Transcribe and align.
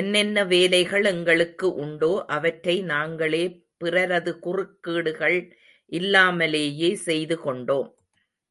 என்னென்ன 0.00 0.44
வேலைகள் 0.44 1.04
எங்களுக்கு 1.04 1.66
உண்டோ 1.76 2.10
அவற்றை 2.28 2.76
நாங்களே 2.82 3.42
பிறரது 3.78 4.38
குறுக்கீடுகள் 4.38 5.38
இல்லாமலேயே 5.92 6.94
செய்து 7.06 7.38
கொண்டோம்! 7.38 7.90